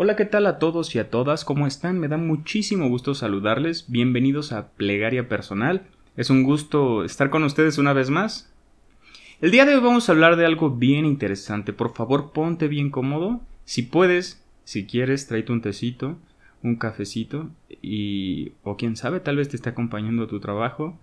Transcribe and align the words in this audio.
Hola, 0.00 0.14
¿qué 0.14 0.26
tal 0.26 0.46
a 0.46 0.60
todos 0.60 0.94
y 0.94 1.00
a 1.00 1.10
todas? 1.10 1.44
¿Cómo 1.44 1.66
están? 1.66 1.98
Me 1.98 2.06
da 2.06 2.18
muchísimo 2.18 2.88
gusto 2.88 3.16
saludarles. 3.16 3.86
Bienvenidos 3.88 4.52
a 4.52 4.68
Plegaria 4.68 5.28
Personal. 5.28 5.88
Es 6.16 6.30
un 6.30 6.44
gusto 6.44 7.02
estar 7.02 7.30
con 7.30 7.42
ustedes 7.42 7.78
una 7.78 7.92
vez 7.92 8.08
más. 8.08 8.48
El 9.40 9.50
día 9.50 9.64
de 9.64 9.74
hoy 9.74 9.80
vamos 9.82 10.08
a 10.08 10.12
hablar 10.12 10.36
de 10.36 10.46
algo 10.46 10.70
bien 10.70 11.04
interesante. 11.04 11.72
Por 11.72 11.94
favor, 11.94 12.30
ponte 12.30 12.68
bien 12.68 12.90
cómodo. 12.90 13.40
Si 13.64 13.82
puedes, 13.82 14.40
si 14.62 14.86
quieres, 14.86 15.26
tráete 15.26 15.50
un 15.50 15.62
tecito, 15.62 16.16
un 16.62 16.76
cafecito 16.76 17.50
y 17.82 18.52
o 18.62 18.76
quién 18.76 18.94
sabe, 18.94 19.18
tal 19.18 19.34
vez 19.34 19.48
te 19.48 19.56
esté 19.56 19.70
acompañando 19.70 20.22
a 20.22 20.28
tu 20.28 20.38
trabajo 20.38 20.96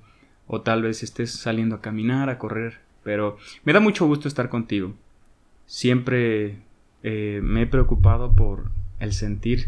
o 0.47 0.61
tal 0.61 0.83
vez 0.83 1.03
estés 1.03 1.31
saliendo 1.31 1.75
a 1.75 1.81
caminar, 1.81 2.29
a 2.29 2.37
correr, 2.37 2.79
pero 3.03 3.35
me 3.65 3.73
da 3.73 3.81
mucho 3.81 4.05
gusto 4.05 4.29
estar 4.29 4.47
contigo. 4.47 4.93
Siempre 5.65 6.59
eh, 7.03 7.41
me 7.43 7.63
he 7.63 7.67
preocupado 7.67 8.31
por 8.31 8.73
el 8.99 9.13
sentir 9.13 9.67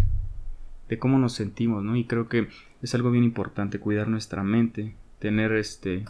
de 0.90 1.00
cómo 1.00 1.20
nos 1.20 1.34
sentimos, 1.34 1.84
¿no? 1.84 1.96
Y 1.96 2.06
creo 2.06 2.30
que 2.30 2.48
es 2.82 2.96
algo 2.96 3.12
bien 3.12 3.24
importante 3.24 3.80
cuidar 3.80 4.08
nuestra 4.08 4.44
mente, 4.44 4.96
tener 5.20 5.54
este 5.54 6.06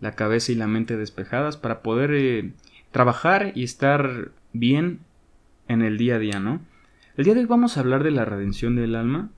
la 0.00 0.12
cabeza 0.12 0.50
y 0.50 0.56
la 0.56 0.66
mente 0.66 0.96
despejadas 0.96 1.56
para 1.56 1.80
poder 1.80 2.10
eh, 2.12 2.52
trabajar 2.90 3.52
y 3.54 3.62
estar 3.62 4.32
bien 4.52 4.98
en 5.68 5.80
el 5.80 5.96
día 5.96 6.16
a 6.16 6.18
día, 6.18 6.40
¿no? 6.40 6.60
El 7.16 7.24
día 7.24 7.34
de 7.34 7.40
hoy 7.40 7.46
vamos 7.46 7.76
a 7.76 7.80
hablar 7.80 8.02
de 8.02 8.10
la 8.10 8.24
redención 8.24 8.74
del 8.74 8.96
alma 8.96 9.30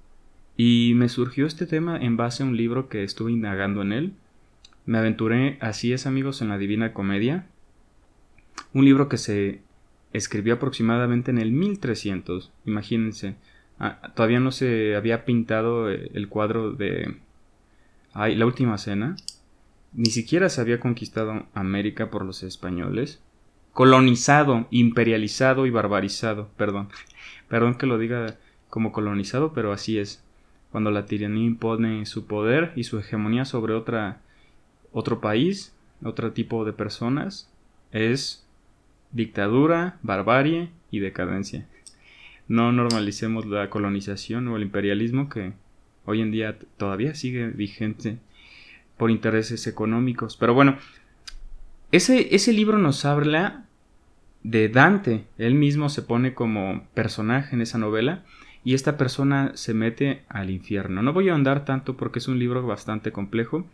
y 0.56 0.92
me 0.96 1.08
surgió 1.08 1.46
este 1.46 1.66
tema 1.66 1.98
en 1.98 2.16
base 2.16 2.42
a 2.42 2.46
un 2.46 2.56
libro 2.56 2.88
que 2.88 3.04
estuve 3.04 3.32
indagando 3.32 3.82
en 3.82 3.92
él. 3.92 4.12
Me 4.86 4.98
aventuré, 4.98 5.58
así 5.60 5.92
es 5.92 6.06
amigos, 6.06 6.40
en 6.40 6.48
la 6.48 6.58
Divina 6.58 6.92
Comedia, 6.92 7.46
un 8.72 8.84
libro 8.84 9.08
que 9.08 9.18
se 9.18 9.60
escribió 10.14 10.54
aproximadamente 10.54 11.30
en 11.30 11.38
el 11.38 11.52
1300. 11.52 12.50
Imagínense, 12.64 13.34
ah, 13.78 14.12
todavía 14.14 14.40
no 14.40 14.52
se 14.52 14.96
había 14.96 15.26
pintado 15.26 15.90
eh, 15.90 16.10
el 16.14 16.28
cuadro 16.28 16.72
de 16.72 17.16
ay, 18.14 18.36
La 18.36 18.46
Última 18.46 18.78
Cena. 18.78 19.16
Ni 19.92 20.06
siquiera 20.06 20.48
se 20.48 20.60
había 20.60 20.80
conquistado 20.80 21.46
América 21.52 22.10
por 22.10 22.24
los 22.24 22.42
españoles. 22.44 23.20
Colonizado, 23.72 24.66
imperializado 24.70 25.66
y 25.66 25.70
barbarizado. 25.70 26.48
Perdón. 26.56 26.88
Perdón 27.48 27.74
que 27.74 27.86
lo 27.86 27.98
diga 27.98 28.38
como 28.70 28.92
colonizado, 28.92 29.52
pero 29.52 29.72
así 29.72 29.98
es. 29.98 30.22
Cuando 30.70 30.90
la 30.92 31.06
tiranía 31.06 31.44
impone 31.44 32.06
su 32.06 32.26
poder 32.26 32.72
y 32.76 32.84
su 32.84 32.98
hegemonía 32.98 33.44
sobre 33.44 33.74
otra, 33.74 34.20
otro 34.92 35.20
país, 35.20 35.72
otro 36.04 36.32
tipo 36.32 36.64
de 36.64 36.72
personas, 36.72 37.50
es 37.92 38.43
dictadura, 39.14 39.98
barbarie 40.02 40.68
y 40.90 40.98
decadencia. 40.98 41.66
No 42.46 42.72
normalicemos 42.72 43.46
la 43.46 43.70
colonización 43.70 44.48
o 44.48 44.56
el 44.56 44.62
imperialismo 44.62 45.30
que 45.30 45.54
hoy 46.04 46.20
en 46.20 46.30
día 46.30 46.58
todavía 46.76 47.14
sigue 47.14 47.46
vigente 47.48 48.18
por 48.98 49.10
intereses 49.10 49.66
económicos. 49.66 50.36
Pero 50.36 50.52
bueno, 50.52 50.76
ese, 51.90 52.34
ese 52.34 52.52
libro 52.52 52.78
nos 52.78 53.04
habla 53.06 53.64
de 54.42 54.68
Dante. 54.68 55.24
Él 55.38 55.54
mismo 55.54 55.88
se 55.88 56.02
pone 56.02 56.34
como 56.34 56.86
personaje 56.92 57.54
en 57.54 57.62
esa 57.62 57.78
novela 57.78 58.24
y 58.62 58.74
esta 58.74 58.96
persona 58.96 59.52
se 59.54 59.74
mete 59.74 60.24
al 60.28 60.50
infierno. 60.50 61.02
No 61.02 61.12
voy 61.12 61.28
a 61.28 61.34
andar 61.34 61.64
tanto 61.64 61.96
porque 61.96 62.18
es 62.18 62.28
un 62.28 62.38
libro 62.38 62.66
bastante 62.66 63.12
complejo. 63.12 63.66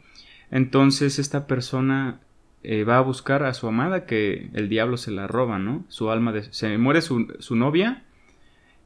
Entonces 0.50 1.18
esta 1.18 1.46
persona 1.46 2.20
eh, 2.62 2.84
va 2.84 2.98
a 2.98 3.02
buscar 3.02 3.42
a 3.42 3.54
su 3.54 3.66
amada 3.66 4.04
que 4.04 4.50
el 4.52 4.68
diablo 4.68 4.96
se 4.96 5.10
la 5.10 5.26
roba, 5.26 5.58
¿no? 5.58 5.84
Su 5.88 6.10
alma 6.10 6.32
de, 6.32 6.42
se 6.52 6.76
muere 6.76 7.00
su, 7.00 7.34
su, 7.38 7.56
novia 7.56 8.04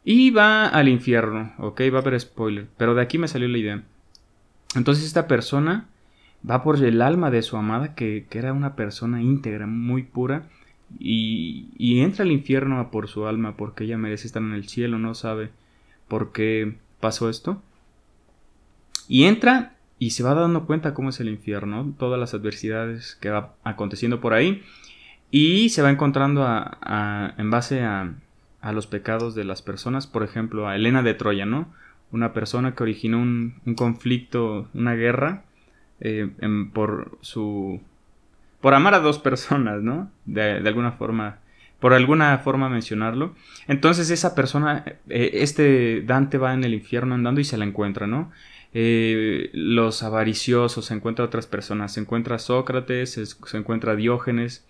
y 0.04 0.30
va 0.30 0.66
al 0.66 0.88
infierno, 0.88 1.52
¿ok? 1.58 1.80
Va 1.92 1.98
a 1.98 2.02
haber 2.02 2.20
spoiler, 2.20 2.68
pero 2.76 2.94
de 2.94 3.02
aquí 3.02 3.18
me 3.18 3.28
salió 3.28 3.48
la 3.48 3.58
idea. 3.58 3.82
Entonces 4.76 5.04
esta 5.04 5.26
persona 5.26 5.88
va 6.48 6.62
por 6.62 6.82
el 6.84 7.02
alma 7.02 7.30
de 7.30 7.42
su 7.42 7.56
amada 7.56 7.94
que, 7.94 8.26
que 8.30 8.38
era 8.38 8.52
una 8.52 8.76
persona 8.76 9.22
íntegra, 9.22 9.66
muy 9.66 10.04
pura 10.04 10.48
y, 10.98 11.68
y 11.76 12.00
entra 12.00 12.24
al 12.24 12.30
infierno 12.30 12.90
por 12.92 13.08
su 13.08 13.26
alma 13.26 13.56
porque 13.56 13.84
ella 13.84 13.98
merece 13.98 14.26
estar 14.26 14.42
en 14.42 14.52
el 14.52 14.68
cielo, 14.68 14.98
no 14.98 15.14
sabe 15.14 15.50
por 16.06 16.32
qué 16.32 16.76
pasó 17.00 17.28
esto. 17.28 17.60
Y 19.08 19.24
entra 19.24 19.74
y 19.98 20.10
se 20.10 20.22
va 20.22 20.34
dando 20.34 20.66
cuenta 20.66 20.94
cómo 20.94 21.10
es 21.10 21.20
el 21.20 21.28
infierno, 21.28 21.94
todas 21.98 22.18
las 22.18 22.34
adversidades 22.34 23.16
que 23.20 23.30
va 23.30 23.54
aconteciendo 23.64 24.20
por 24.20 24.34
ahí 24.34 24.62
y 25.30 25.70
se 25.70 25.82
va 25.82 25.90
encontrando 25.90 26.44
a, 26.46 27.34
en 27.38 27.50
base 27.50 27.82
a, 27.82 28.14
a, 28.60 28.72
los 28.72 28.86
pecados 28.86 29.34
de 29.34 29.42
las 29.44 29.62
personas, 29.62 30.06
por 30.06 30.22
ejemplo, 30.22 30.68
a 30.68 30.76
Elena 30.76 31.02
de 31.02 31.14
Troya, 31.14 31.44
¿no? 31.44 31.66
Una 32.12 32.32
persona 32.32 32.76
que 32.76 32.84
originó 32.84 33.18
un, 33.18 33.60
conflicto, 33.76 34.68
una 34.74 34.94
guerra 34.94 35.42
eh, 35.98 36.30
por 36.72 37.18
su... 37.20 37.80
por 38.60 38.74
amar 38.74 38.94
a 38.94 39.00
dos 39.00 39.18
personas, 39.18 39.82
¿no? 39.82 40.08
De, 40.24 40.60
de, 40.60 40.68
alguna 40.68 40.92
forma, 40.92 41.38
por 41.80 41.94
alguna 41.94 42.38
forma 42.38 42.68
mencionarlo. 42.68 43.34
Entonces 43.66 44.10
esa 44.10 44.36
persona, 44.36 44.84
eh, 45.08 45.30
este 45.34 46.02
Dante 46.02 46.38
va 46.38 46.54
en 46.54 46.62
el 46.62 46.74
infierno 46.74 47.16
andando 47.16 47.40
y 47.40 47.44
se 47.44 47.58
la 47.58 47.64
encuentra, 47.64 48.06
¿no? 48.06 48.30
Eh, 48.76 49.50
los 49.52 50.02
avariciosos, 50.02 50.86
se 50.86 50.94
encuentra 50.94 51.24
otras 51.24 51.46
personas, 51.46 51.92
se 51.92 52.00
encuentra 52.00 52.40
Sócrates, 52.40 53.12
se, 53.12 53.56
encuentra 53.56 53.94
Diógenes, 53.94 54.66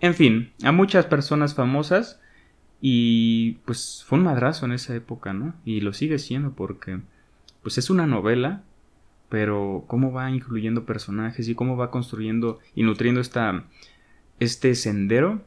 en 0.00 0.14
fin, 0.14 0.52
a 0.62 0.70
muchas 0.70 1.06
personas 1.06 1.54
famosas 1.54 2.20
y 2.80 3.54
pues 3.64 4.04
fue 4.06 4.18
un 4.18 4.24
madrazo 4.24 4.66
en 4.66 4.72
esa 4.72 4.94
época, 4.94 5.32
¿no? 5.32 5.54
Y 5.64 5.80
lo 5.80 5.92
sigue 5.92 6.20
siendo 6.20 6.52
porque 6.52 7.00
pues 7.62 7.76
es 7.76 7.90
una 7.90 8.06
novela, 8.06 8.62
pero 9.28 9.84
cómo 9.88 10.12
va 10.12 10.30
incluyendo 10.30 10.86
personajes 10.86 11.48
y 11.48 11.56
cómo 11.56 11.76
va 11.76 11.90
construyendo 11.90 12.60
y 12.76 12.84
nutriendo 12.84 13.20
esta, 13.20 13.64
este 14.38 14.76
sendero, 14.76 15.42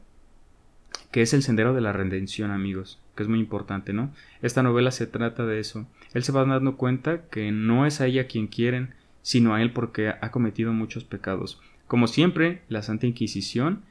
que 1.10 1.22
es 1.22 1.32
el 1.32 1.42
sendero 1.42 1.72
de 1.72 1.80
la 1.80 1.94
redención, 1.94 2.50
amigos 2.50 3.00
que 3.14 3.22
es 3.22 3.28
muy 3.28 3.38
importante, 3.38 3.92
¿no? 3.92 4.12
Esta 4.42 4.62
novela 4.62 4.90
se 4.90 5.06
trata 5.06 5.46
de 5.46 5.60
eso. 5.60 5.86
Él 6.14 6.22
se 6.22 6.32
va 6.32 6.44
dando 6.44 6.76
cuenta 6.76 7.28
que 7.28 7.52
no 7.52 7.86
es 7.86 8.00
a 8.00 8.06
ella 8.06 8.26
quien 8.26 8.46
quieren, 8.46 8.94
sino 9.22 9.54
a 9.54 9.62
él 9.62 9.72
porque 9.72 10.08
ha 10.08 10.30
cometido 10.30 10.72
muchos 10.72 11.04
pecados. 11.04 11.60
Como 11.86 12.06
siempre, 12.06 12.62
la 12.68 12.82
Santa 12.82 13.06
Inquisición 13.06 13.82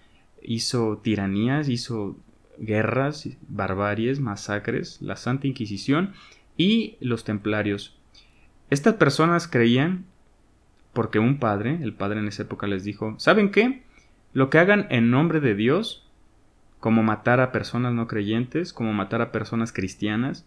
hizo 0.42 0.98
tiranías, 1.04 1.70
hizo 1.70 2.18
guerras, 2.58 3.30
barbaries, 3.48 4.20
masacres, 4.20 5.02
la 5.02 5.16
Santa 5.16 5.48
Inquisición 5.48 6.14
y 6.58 6.96
los 7.00 7.24
templarios. 7.24 7.96
Estas 8.70 8.96
personas 8.96 9.48
creían, 9.48 10.06
porque 10.94 11.20
un 11.20 11.40
padre, 11.40 11.80
el 11.82 11.94
padre 11.94 12.20
en 12.20 12.28
esa 12.28 12.44
época 12.44 12.68
les 12.68 12.84
dijo, 12.84 13.16
¿saben 13.20 13.52
qué? 13.52 13.84
Lo 14.34 14.50
que 14.50 14.60
hagan 14.60 14.88
en 14.90 15.12
nombre 15.12 15.40
de 15.40 15.56
Dios 15.56 16.08
como 16.80 17.02
matar 17.02 17.40
a 17.40 17.52
personas 17.52 17.94
no 17.94 18.08
creyentes, 18.08 18.74
como 18.74 18.94
matar 18.94 19.22
a 19.22 19.32
personas 19.32 19.72
cristianas, 19.72 20.46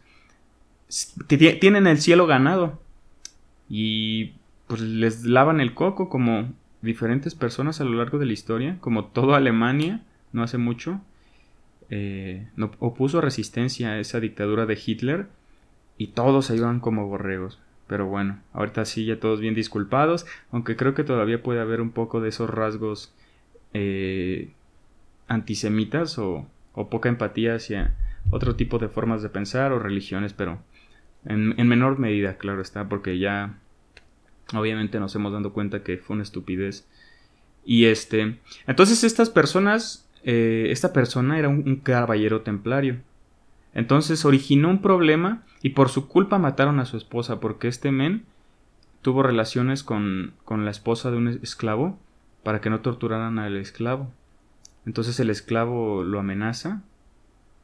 tienen 1.26 1.86
el 1.86 2.00
cielo 2.00 2.26
ganado. 2.26 2.80
Y 3.68 4.34
pues 4.66 4.80
les 4.80 5.24
lavan 5.24 5.60
el 5.60 5.74
coco 5.74 6.08
como 6.08 6.52
diferentes 6.82 7.34
personas 7.34 7.80
a 7.80 7.84
lo 7.84 7.96
largo 7.96 8.18
de 8.18 8.26
la 8.26 8.32
historia, 8.32 8.78
como 8.80 9.06
toda 9.06 9.36
Alemania, 9.36 10.02
no 10.32 10.42
hace 10.42 10.58
mucho, 10.58 11.00
eh, 11.90 12.48
opuso 12.78 13.20
resistencia 13.20 13.90
a 13.90 14.00
esa 14.00 14.20
dictadura 14.20 14.66
de 14.66 14.78
Hitler 14.84 15.28
y 15.98 16.08
todos 16.08 16.46
se 16.46 16.56
iban 16.56 16.80
como 16.80 17.06
borregos. 17.08 17.60
Pero 17.86 18.06
bueno, 18.06 18.40
ahorita 18.52 18.84
sí 18.84 19.04
ya 19.04 19.20
todos 19.20 19.40
bien 19.40 19.54
disculpados, 19.54 20.26
aunque 20.50 20.76
creo 20.76 20.94
que 20.94 21.04
todavía 21.04 21.42
puede 21.42 21.60
haber 21.60 21.80
un 21.80 21.92
poco 21.92 22.20
de 22.20 22.30
esos 22.30 22.50
rasgos 22.50 23.12
eh, 23.74 24.50
antisemitas 25.28 26.18
o, 26.18 26.46
poca 26.90 27.08
empatía 27.08 27.54
hacia 27.54 27.94
otro 28.30 28.54
tipo 28.54 28.78
de 28.78 28.88
formas 28.88 29.22
de 29.22 29.30
pensar 29.30 29.72
o 29.72 29.78
religiones, 29.78 30.32
pero 30.34 30.58
en, 31.26 31.68
menor 31.68 31.98
medida, 31.98 32.36
claro 32.38 32.62
está, 32.62 32.88
porque 32.88 33.18
ya 33.18 33.58
obviamente 34.54 35.00
nos 35.00 35.14
hemos 35.14 35.32
dado 35.32 35.52
cuenta 35.52 35.82
que 35.82 35.98
fue 35.98 36.14
una 36.14 36.22
estupidez. 36.22 36.86
Y 37.64 37.86
este, 37.86 38.38
entonces 38.66 39.02
estas 39.02 39.28
personas, 39.28 40.08
eh, 40.22 40.68
esta 40.70 40.92
persona 40.92 41.38
era 41.38 41.48
un, 41.48 41.76
caballero 41.76 42.42
templario. 42.42 42.98
Entonces 43.74 44.24
originó 44.24 44.70
un 44.70 44.80
problema 44.80 45.42
y 45.62 45.70
por 45.70 45.88
su 45.88 46.08
culpa 46.08 46.38
mataron 46.38 46.80
a 46.80 46.86
su 46.86 46.96
esposa 46.96 47.40
porque 47.40 47.68
este 47.68 47.90
men 47.90 48.24
tuvo 49.02 49.22
relaciones 49.22 49.82
con, 49.82 50.32
con 50.44 50.64
la 50.64 50.70
esposa 50.70 51.10
de 51.10 51.16
un 51.16 51.28
esclavo 51.28 51.98
para 52.42 52.60
que 52.60 52.70
no 52.70 52.80
torturaran 52.80 53.38
al 53.38 53.56
esclavo. 53.56 54.10
Entonces 54.86 55.18
el 55.18 55.30
esclavo 55.30 56.04
lo 56.04 56.20
amenaza. 56.20 56.82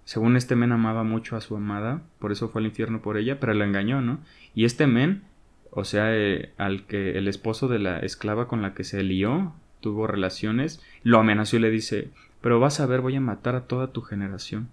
Según 0.05 0.37
este 0.37 0.57
men 0.57 0.73
amaba 0.73 1.05
mucho 1.05 1.37
a 1.37 1.41
su 1.41 1.57
amada, 1.57 2.03
por 2.19 2.33
eso 2.33 2.49
fue 2.49 2.61
al 2.61 2.67
infierno 2.67 3.03
por 3.03 3.17
ella, 3.17 3.39
pero 3.39 3.55
la 3.55 3.65
engañó, 3.65 4.01
¿no? 4.01 4.19
Y 4.55 4.65
este 4.65 4.87
men, 4.87 5.23
o 5.71 5.85
sea, 5.85 6.15
eh, 6.15 6.53
al 6.59 6.87
que 6.87 7.17
el 7.19 7.29
esposo 7.29 7.69
de 7.69 7.79
la 7.79 7.99
esclava 8.01 8.49
con 8.49 8.63
la 8.63 8.75
que 8.75 8.85
se 8.85 9.03
lió, 9.03 9.55
tuvo 9.81 10.07
relaciones, 10.07 10.83
lo 11.03 11.19
amenazó 11.19 11.57
y 11.57 11.61
le 11.61 11.71
dice, 11.71 12.11
pero 12.41 12.59
vas 12.59 12.81
a 12.81 12.87
ver, 12.87 13.01
voy 13.01 13.17
a 13.17 13.21
matar 13.21 13.55
a 13.55 13.67
toda 13.67 13.93
tu 13.93 14.03
generación. 14.03 14.69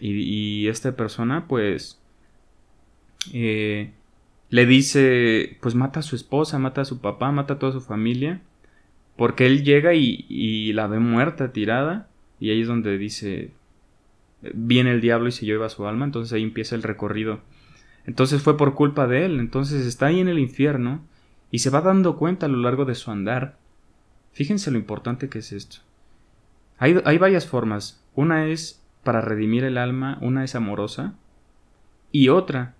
Y, 0.00 0.68
esta 0.68 0.94
persona, 0.94 1.46
pues, 1.48 2.00
eh, 3.32 3.92
le 4.50 4.66
dice, 4.66 5.58
pues 5.60 5.74
mata 5.74 6.00
a 6.00 6.02
su 6.02 6.14
esposa, 6.14 6.58
mata 6.58 6.82
a 6.82 6.84
su 6.84 7.00
papá, 7.00 7.32
mata 7.32 7.54
a 7.54 7.58
toda 7.58 7.72
su 7.72 7.80
familia, 7.80 8.40
porque 9.16 9.46
él 9.46 9.64
llega 9.64 9.94
y, 9.94 10.24
y 10.28 10.72
la 10.72 10.86
ve 10.86 11.00
muerta, 11.00 11.52
tirada, 11.52 12.08
y 12.38 12.50
ahí 12.50 12.60
es 12.60 12.68
donde 12.68 12.96
dice, 12.96 13.50
viene 14.42 14.92
el 14.92 15.00
diablo 15.00 15.28
y 15.28 15.32
se 15.32 15.46
lleva 15.46 15.68
su 15.68 15.86
alma, 15.86 16.04
entonces 16.04 16.32
ahí 16.32 16.42
empieza 16.42 16.74
el 16.74 16.82
recorrido. 16.82 17.40
Entonces 18.06 18.42
fue 18.42 18.56
por 18.56 18.74
culpa 18.74 19.06
de 19.06 19.26
él, 19.26 19.38
entonces 19.38 19.86
está 19.86 20.06
ahí 20.06 20.20
en 20.20 20.28
el 20.28 20.38
infierno 20.38 21.02
y 21.50 21.58
se 21.58 21.70
va 21.70 21.80
dando 21.80 22.16
cuenta 22.16 22.46
a 22.46 22.48
lo 22.48 22.58
largo 22.58 22.84
de 22.84 22.94
su 22.94 23.10
andar. 23.10 23.58
Fíjense 24.32 24.70
lo 24.70 24.78
importante 24.78 25.28
que 25.28 25.40
es 25.40 25.52
esto. 25.52 25.78
Hay, 26.78 27.00
hay 27.04 27.18
varias 27.18 27.46
formas. 27.46 28.04
Una 28.14 28.46
es 28.46 28.82
para 29.02 29.20
redimir 29.20 29.64
el 29.64 29.78
alma, 29.78 30.18
una 30.20 30.44
es 30.44 30.54
amorosa 30.54 31.14
y 32.12 32.28
otra 32.28 32.74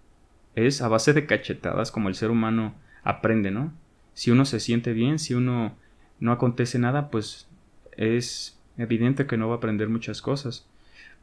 es 0.55 0.83
a 0.83 0.89
base 0.89 1.13
de 1.13 1.27
cachetadas 1.27 1.91
como 1.91 2.09
el 2.09 2.15
ser 2.15 2.31
humano 2.31 2.75
aprende, 3.03 3.51
¿no? 3.51 3.73
Si 4.15 4.31
uno 4.31 4.45
se 4.45 4.61
siente 4.61 4.93
bien, 4.93 5.19
si 5.19 5.35
uno 5.35 5.77
no 6.21 6.33
acontece 6.33 6.79
nada, 6.79 7.11
pues 7.11 7.49
es 7.97 8.59
evidente 8.77 9.27
que 9.27 9.37
no 9.37 9.49
va 9.49 9.55
a 9.55 9.57
aprender 9.59 9.89
muchas 9.89 10.23
cosas. 10.23 10.69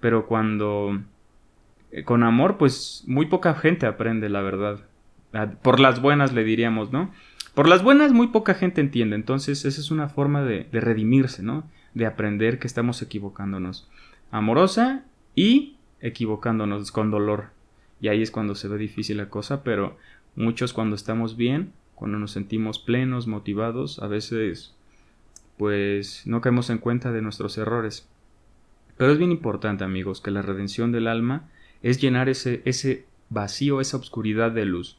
Pero 0.06 0.28
cuando 0.28 1.02
eh, 1.92 2.04
con 2.04 2.22
amor, 2.22 2.60
pues 2.60 3.04
muy 3.08 3.26
poca 3.26 3.56
gente 3.56 3.88
aprende, 3.88 4.30
la 4.30 4.42
verdad. 4.42 4.82
Por 5.64 5.80
las 5.80 6.00
buenas 6.00 6.32
le 6.32 6.44
diríamos, 6.44 6.92
¿no? 6.92 7.12
Por 7.56 7.68
las 7.68 7.82
buenas 7.82 8.14
muy 8.14 8.28
poca 8.28 8.54
gente 8.54 8.82
entiende, 8.82 9.16
entonces 9.16 9.66
esa 9.66 9.82
es 9.82 9.90
una 9.90 10.08
forma 10.08 10.44
de, 10.44 10.66
de 10.72 10.80
redimirse, 10.80 11.42
¿no? 11.42 11.68
De 11.96 12.06
aprender 12.06 12.60
que 12.60 12.68
estamos 12.68 13.02
equivocándonos. 13.02 13.90
Amorosa 14.30 15.06
y 15.34 15.78
equivocándonos 16.02 16.92
con 16.92 17.10
dolor. 17.10 17.46
Y 18.00 18.10
ahí 18.10 18.22
es 18.22 18.30
cuando 18.30 18.54
se 18.54 18.68
ve 18.68 18.78
difícil 18.78 19.18
la 19.18 19.30
cosa, 19.32 19.64
pero 19.64 19.98
muchos 20.36 20.72
cuando 20.72 20.96
estamos 20.96 21.36
bien, 21.36 21.74
cuando 21.96 22.20
nos 22.20 22.30
sentimos 22.30 22.78
plenos, 22.78 23.26
motivados, 23.26 23.98
a 23.98 24.06
veces 24.06 24.76
pues 25.58 26.28
no 26.28 26.42
caemos 26.42 26.70
en 26.70 26.78
cuenta 26.78 27.12
de 27.12 27.24
nuestros 27.24 27.58
errores. 27.58 28.08
Pero 28.98 29.12
es 29.12 29.18
bien 29.18 29.32
importante, 29.32 29.84
amigos, 29.84 30.22
que 30.22 30.32
la 30.32 30.42
redención 30.42 30.92
del 30.92 31.08
alma 31.08 31.50
es 31.82 32.02
llenar 32.02 32.30
ese, 32.30 32.62
ese 32.66 33.06
vacío, 33.30 33.82
esa 33.82 33.98
oscuridad 33.98 34.52
de 34.52 34.66
luz. 34.66 34.98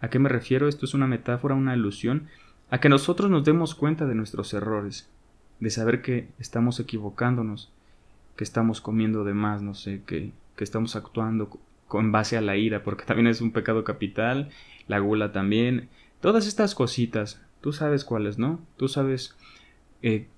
¿A 0.00 0.08
qué 0.08 0.18
me 0.18 0.28
refiero? 0.28 0.68
Esto 0.68 0.86
es 0.86 0.94
una 0.94 1.06
metáfora, 1.06 1.54
una 1.54 1.74
ilusión, 1.74 2.28
a 2.70 2.80
que 2.80 2.88
nosotros 2.88 3.30
nos 3.30 3.44
demos 3.44 3.74
cuenta 3.74 4.06
de 4.06 4.14
nuestros 4.14 4.54
errores, 4.54 5.08
de 5.58 5.70
saber 5.70 6.02
que 6.02 6.28
estamos 6.38 6.80
equivocándonos, 6.80 7.70
que 8.36 8.44
estamos 8.44 8.80
comiendo 8.80 9.24
de 9.24 9.34
más, 9.34 9.62
no 9.62 9.74
sé, 9.74 10.02
que, 10.06 10.32
que 10.56 10.64
estamos 10.64 10.96
actuando 10.96 11.58
con 11.88 12.12
base 12.12 12.36
a 12.36 12.40
la 12.40 12.56
ira, 12.56 12.84
porque 12.84 13.04
también 13.04 13.26
es 13.26 13.40
un 13.40 13.50
pecado 13.50 13.84
capital, 13.84 14.50
la 14.86 15.00
gula 15.00 15.32
también, 15.32 15.88
todas 16.20 16.46
estas 16.46 16.74
cositas, 16.74 17.42
tú 17.60 17.72
sabes 17.72 18.04
cuáles, 18.04 18.38
¿no? 18.38 18.60
Tú 18.76 18.88
sabes 18.88 19.36
eh, 20.02 20.28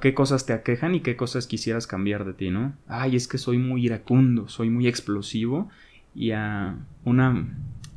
qué 0.00 0.14
cosas 0.14 0.46
te 0.46 0.52
aquejan 0.52 0.94
y 0.94 1.00
qué 1.00 1.16
cosas 1.16 1.46
quisieras 1.46 1.86
cambiar 1.86 2.24
de 2.24 2.34
ti, 2.34 2.50
¿no? 2.50 2.74
Ay, 2.86 3.16
es 3.16 3.28
que 3.28 3.38
soy 3.38 3.58
muy 3.58 3.84
iracundo, 3.84 4.48
soy 4.48 4.70
muy 4.70 4.86
explosivo 4.86 5.68
y 6.14 6.30
a 6.30 6.76
una, 7.04 7.46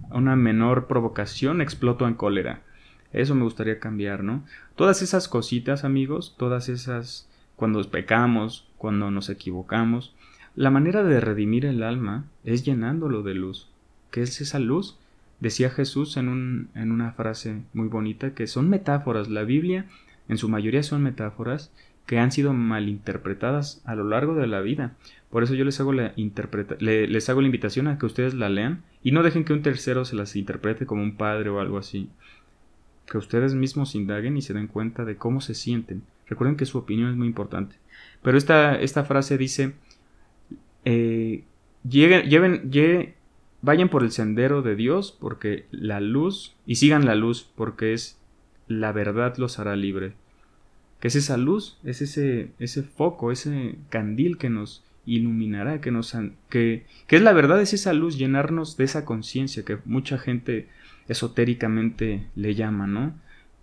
una 0.09 0.35
menor 0.35 0.87
provocación 0.87 1.61
exploto 1.61 2.07
en 2.07 2.15
cólera. 2.15 2.61
Eso 3.13 3.35
me 3.35 3.43
gustaría 3.43 3.79
cambiar, 3.79 4.23
¿no? 4.23 4.43
Todas 4.75 5.01
esas 5.01 5.27
cositas, 5.27 5.83
amigos, 5.83 6.35
todas 6.37 6.69
esas 6.69 7.29
cuando 7.55 7.81
pecamos, 7.89 8.67
cuando 8.77 9.09
nos 9.11 9.29
equivocamos, 9.29 10.13
la 10.55 10.69
manera 10.71 11.03
de 11.03 11.19
redimir 11.19 11.65
el 11.65 11.83
alma 11.83 12.25
es 12.43 12.63
llenándolo 12.63 13.23
de 13.23 13.35
luz. 13.35 13.69
¿Qué 14.11 14.21
es 14.23 14.41
esa 14.41 14.59
luz? 14.59 14.97
Decía 15.39 15.69
Jesús 15.69 16.17
en, 16.17 16.29
un, 16.29 16.69
en 16.73 16.91
una 16.91 17.11
frase 17.11 17.61
muy 17.73 17.87
bonita 17.87 18.33
que 18.33 18.47
son 18.47 18.69
metáforas. 18.69 19.29
La 19.29 19.43
Biblia 19.43 19.85
en 20.29 20.37
su 20.37 20.49
mayoría 20.49 20.83
son 20.83 21.03
metáforas 21.03 21.71
que 22.07 22.19
han 22.19 22.31
sido 22.31 22.53
malinterpretadas 22.53 23.81
a 23.85 23.93
lo 23.93 24.05
largo 24.05 24.33
de 24.33 24.47
la 24.47 24.61
vida. 24.61 24.95
Por 25.29 25.43
eso 25.43 25.53
yo 25.53 25.65
les 25.65 25.79
hago 25.79 25.91
la, 25.91 26.13
les 26.15 27.29
hago 27.29 27.41
la 27.41 27.47
invitación 27.47 27.87
a 27.87 27.99
que 27.99 28.05
ustedes 28.05 28.33
la 28.33 28.49
lean 28.49 28.83
y 29.03 29.11
no 29.11 29.23
dejen 29.23 29.43
que 29.43 29.53
un 29.53 29.61
tercero 29.61 30.05
se 30.05 30.15
las 30.15 30.35
interprete 30.35 30.85
como 30.85 31.03
un 31.03 31.17
padre 31.17 31.49
o 31.49 31.59
algo 31.59 31.77
así. 31.77 32.09
Que 33.11 33.17
ustedes 33.17 33.53
mismos 33.53 33.93
indaguen 33.93 34.37
y 34.37 34.41
se 34.41 34.53
den 34.53 34.67
cuenta 34.67 35.03
de 35.03 35.17
cómo 35.17 35.41
se 35.41 35.53
sienten. 35.53 36.03
Recuerden 36.27 36.55
que 36.55 36.65
su 36.65 36.77
opinión 36.77 37.09
es 37.09 37.17
muy 37.17 37.27
importante. 37.27 37.75
Pero 38.21 38.37
esta, 38.37 38.79
esta 38.79 39.03
frase 39.03 39.37
dice, 39.37 39.73
eh, 40.85 41.43
lleven, 41.87 43.13
vayan 43.61 43.89
por 43.89 44.03
el 44.03 44.11
sendero 44.11 44.61
de 44.61 44.75
Dios 44.75 45.15
porque 45.19 45.65
la 45.71 45.99
luz, 45.99 46.55
y 46.65 46.75
sigan 46.75 47.05
la 47.05 47.15
luz 47.15 47.49
porque 47.55 47.93
es 47.93 48.17
la 48.67 48.91
verdad 48.91 49.37
los 49.37 49.59
hará 49.59 49.75
libre. 49.75 50.13
Que 50.99 51.09
es 51.09 51.15
esa 51.15 51.37
luz, 51.37 51.77
es 51.83 52.01
ese, 52.01 52.51
ese 52.59 52.83
foco, 52.83 53.31
ese 53.31 53.75
candil 53.89 54.37
que 54.37 54.49
nos 54.49 54.83
iluminará, 55.05 55.79
que 55.79 55.91
nos 55.91 56.15
que, 56.49 56.85
que 57.07 57.15
es 57.15 57.21
la 57.21 57.33
verdad, 57.33 57.61
es 57.61 57.73
esa 57.73 57.93
luz, 57.93 58.17
llenarnos 58.17 58.77
de 58.77 58.83
esa 58.83 59.05
conciencia 59.05 59.63
que 59.63 59.77
mucha 59.85 60.17
gente 60.17 60.67
esotéricamente 61.07 62.27
le 62.35 62.55
llama, 62.55 62.87
¿no? 62.87 63.13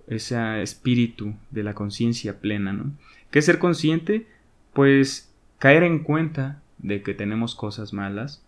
Ese 0.07 0.63
espíritu 0.63 1.35
de 1.51 1.63
la 1.63 1.75
conciencia 1.75 2.41
plena, 2.41 2.73
¿no? 2.73 2.93
¿Qué 3.31 3.41
es 3.41 3.45
ser 3.45 3.59
consciente? 3.59 4.27
Pues 4.73 5.31
caer 5.59 5.83
en 5.83 6.01
cuenta 6.01 6.63
de 6.79 7.03
que 7.03 7.15
tenemos 7.15 7.55
cosas 7.55 7.93
malas 7.93 8.43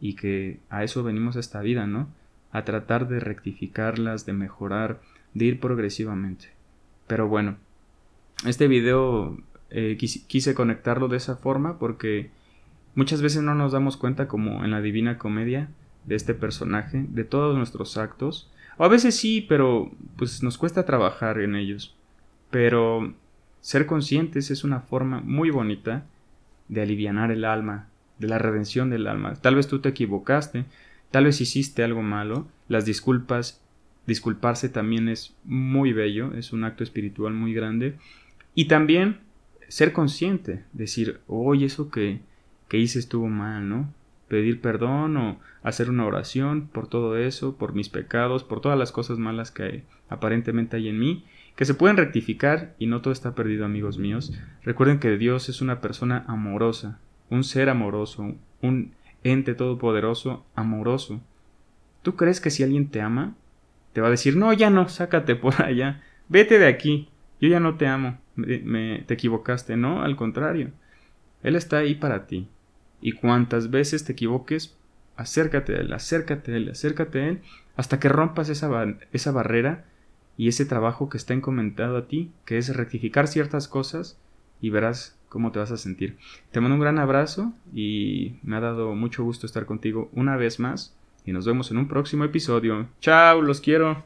y 0.00 0.14
que 0.14 0.60
a 0.70 0.84
eso 0.84 1.02
venimos 1.02 1.36
a 1.36 1.40
esta 1.40 1.60
vida, 1.60 1.86
¿no? 1.86 2.08
A 2.52 2.64
tratar 2.64 3.08
de 3.08 3.20
rectificarlas, 3.20 4.26
de 4.26 4.32
mejorar, 4.32 5.00
de 5.38 5.46
ir 5.46 5.60
progresivamente. 5.60 6.48
Pero 7.06 7.28
bueno, 7.28 7.56
este 8.44 8.68
video 8.68 9.38
eh, 9.70 9.96
quise, 9.98 10.54
conectarlo 10.54 11.08
de 11.08 11.16
esa 11.16 11.36
forma 11.36 11.78
porque 11.78 12.30
muchas 12.94 13.22
veces 13.22 13.42
no 13.42 13.54
nos 13.54 13.72
damos 13.72 13.96
cuenta 13.96 14.28
como 14.28 14.64
en 14.64 14.70
la 14.70 14.80
divina 14.80 15.18
comedia 15.18 15.68
de 16.04 16.16
este 16.16 16.34
personaje, 16.34 17.06
de 17.08 17.24
todos 17.24 17.56
nuestros 17.56 17.96
actos. 17.96 18.50
O 18.76 18.84
a 18.84 18.88
veces 18.88 19.16
sí, 19.16 19.44
pero 19.48 19.90
pues 20.16 20.42
nos 20.42 20.58
cuesta 20.58 20.84
trabajar 20.84 21.40
en 21.40 21.56
ellos. 21.56 21.96
Pero 22.50 23.14
ser 23.60 23.86
conscientes 23.86 24.50
es 24.50 24.64
una 24.64 24.80
forma 24.80 25.20
muy 25.20 25.50
bonita 25.50 26.04
de 26.68 26.82
alivianar 26.82 27.30
el 27.30 27.44
alma, 27.44 27.88
de 28.18 28.28
la 28.28 28.38
redención 28.38 28.90
del 28.90 29.06
alma. 29.06 29.34
Tal 29.34 29.54
vez 29.54 29.68
tú 29.68 29.80
te 29.80 29.88
equivocaste, 29.90 30.64
tal 31.10 31.24
vez 31.24 31.40
hiciste 31.40 31.82
algo 31.82 32.02
malo, 32.02 32.46
las 32.68 32.84
disculpas 32.84 33.62
Disculparse 34.08 34.70
también 34.70 35.06
es 35.10 35.36
muy 35.44 35.92
bello, 35.92 36.32
es 36.32 36.54
un 36.54 36.64
acto 36.64 36.82
espiritual 36.82 37.34
muy 37.34 37.52
grande. 37.52 37.96
Y 38.54 38.64
también 38.64 39.18
ser 39.68 39.92
consciente, 39.92 40.64
decir, 40.72 41.20
oye, 41.26 41.66
eso 41.66 41.90
que, 41.90 42.20
que 42.68 42.78
hice 42.78 43.00
estuvo 43.00 43.28
mal, 43.28 43.68
¿no? 43.68 43.92
Pedir 44.26 44.62
perdón 44.62 45.18
o 45.18 45.40
hacer 45.62 45.90
una 45.90 46.06
oración 46.06 46.70
por 46.72 46.88
todo 46.88 47.18
eso, 47.18 47.58
por 47.58 47.74
mis 47.74 47.90
pecados, 47.90 48.44
por 48.44 48.62
todas 48.62 48.78
las 48.78 48.92
cosas 48.92 49.18
malas 49.18 49.50
que 49.50 49.82
aparentemente 50.08 50.78
hay 50.78 50.88
en 50.88 50.98
mí, 50.98 51.26
que 51.54 51.66
se 51.66 51.74
pueden 51.74 51.98
rectificar 51.98 52.74
y 52.78 52.86
no 52.86 53.02
todo 53.02 53.12
está 53.12 53.34
perdido, 53.34 53.66
amigos 53.66 53.98
míos. 53.98 54.32
Recuerden 54.62 55.00
que 55.00 55.18
Dios 55.18 55.50
es 55.50 55.60
una 55.60 55.82
persona 55.82 56.24
amorosa, 56.28 56.98
un 57.28 57.44
ser 57.44 57.68
amoroso, 57.68 58.34
un 58.62 58.92
ente 59.22 59.52
todopoderoso 59.54 60.46
amoroso. 60.54 61.20
¿Tú 62.00 62.16
crees 62.16 62.40
que 62.40 62.48
si 62.48 62.62
alguien 62.62 62.88
te 62.88 63.02
ama, 63.02 63.36
te 63.92 64.00
va 64.00 64.08
a 64.08 64.10
decir, 64.10 64.36
no, 64.36 64.52
ya 64.52 64.70
no, 64.70 64.88
sácate 64.88 65.36
por 65.36 65.62
allá, 65.62 66.02
vete 66.28 66.58
de 66.58 66.66
aquí, 66.66 67.08
yo 67.40 67.48
ya 67.48 67.60
no 67.60 67.76
te 67.76 67.86
amo, 67.86 68.18
me, 68.36 69.04
te 69.06 69.14
equivocaste, 69.14 69.76
no, 69.76 70.02
al 70.02 70.16
contrario, 70.16 70.70
Él 71.42 71.56
está 71.56 71.78
ahí 71.78 71.94
para 71.94 72.26
ti. 72.26 72.48
Y 73.00 73.12
cuantas 73.12 73.70
veces 73.70 74.04
te 74.04 74.12
equivoques, 74.12 74.76
acércate 75.16 75.76
a 75.76 75.80
Él, 75.80 75.92
acércate 75.92 76.52
a 76.52 76.56
Él, 76.56 76.68
acércate 76.68 77.20
a 77.20 77.28
Él, 77.28 77.40
hasta 77.76 78.00
que 78.00 78.08
rompas 78.08 78.48
esa, 78.48 78.70
esa 79.12 79.32
barrera 79.32 79.84
y 80.36 80.48
ese 80.48 80.64
trabajo 80.64 81.08
que 81.08 81.16
está 81.16 81.34
encomendado 81.34 81.96
a 81.96 82.08
ti, 82.08 82.32
que 82.44 82.58
es 82.58 82.74
rectificar 82.74 83.28
ciertas 83.28 83.68
cosas, 83.68 84.18
y 84.60 84.70
verás 84.70 85.16
cómo 85.28 85.52
te 85.52 85.58
vas 85.58 85.70
a 85.70 85.76
sentir. 85.76 86.16
Te 86.50 86.60
mando 86.60 86.74
un 86.74 86.80
gran 86.80 86.98
abrazo 86.98 87.52
y 87.72 88.36
me 88.42 88.56
ha 88.56 88.60
dado 88.60 88.94
mucho 88.94 89.22
gusto 89.24 89.46
estar 89.46 89.66
contigo 89.66 90.10
una 90.12 90.36
vez 90.36 90.58
más 90.58 90.96
y 91.28 91.32
nos 91.32 91.44
vemos 91.44 91.70
en 91.70 91.76
un 91.76 91.88
próximo 91.88 92.24
episodio. 92.24 92.88
Chao, 93.00 93.42
los 93.42 93.60
quiero. 93.60 94.02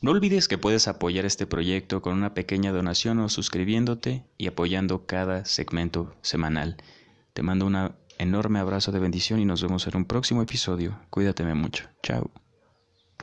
No 0.00 0.10
olvides 0.10 0.48
que 0.48 0.56
puedes 0.56 0.88
apoyar 0.88 1.26
este 1.26 1.46
proyecto 1.46 2.00
con 2.00 2.14
una 2.14 2.32
pequeña 2.32 2.72
donación 2.72 3.18
o 3.18 3.28
suscribiéndote 3.28 4.24
y 4.38 4.46
apoyando 4.46 5.04
cada 5.04 5.44
segmento 5.44 6.14
semanal. 6.22 6.76
Te 7.34 7.42
mando 7.42 7.66
un 7.66 7.90
enorme 8.18 8.58
abrazo 8.58 8.90
de 8.90 9.00
bendición 9.00 9.38
y 9.40 9.44
nos 9.44 9.62
vemos 9.62 9.86
en 9.86 9.96
un 9.98 10.04
próximo 10.06 10.40
episodio. 10.40 10.98
Cuídateme 11.10 11.52
mucho. 11.52 11.84
Chao. 12.02 12.30